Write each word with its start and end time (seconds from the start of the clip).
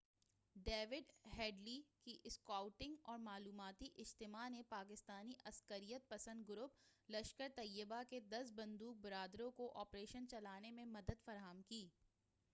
David 0.55 1.11
Headley 1.37 1.81
کی 2.03 2.15
scouting 2.23 2.95
اور 3.03 3.19
معلوماتی 3.19 3.89
اجتماع 3.95 4.47
نے 4.49 4.61
پاکستانی 4.69 5.33
عسکریت 5.45 6.07
پسند 6.09 6.49
گروپ 6.49 6.79
لشکر 7.09 7.49
طیبہ 7.55 8.01
کے 8.09 8.19
10 8.31 8.51
بندوق 8.55 8.95
برداروں 9.01 9.51
کو 9.51 9.71
آپریشن 9.75 10.27
چلانے 10.29 10.71
میں 10.71 10.85
مدد 10.87 11.23
فراہم 11.25 11.61
کی 11.61 11.87